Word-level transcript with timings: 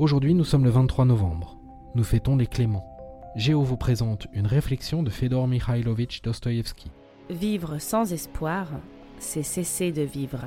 Aujourd'hui, 0.00 0.32
nous 0.32 0.44
sommes 0.44 0.64
le 0.64 0.70
23 0.70 1.04
novembre. 1.04 1.58
Nous 1.94 2.04
fêtons 2.04 2.34
les 2.34 2.46
Cléments. 2.46 2.86
Géo 3.36 3.60
vous 3.60 3.76
présente 3.76 4.28
une 4.32 4.46
réflexion 4.46 5.02
de 5.02 5.10
Fedor 5.10 5.46
Mikhailovitch 5.46 6.22
Dostoïevski. 6.22 6.90
Vivre 7.28 7.76
sans 7.76 8.10
espoir, 8.10 8.66
c'est 9.18 9.42
cesser 9.42 9.92
de 9.92 10.00
vivre. 10.00 10.46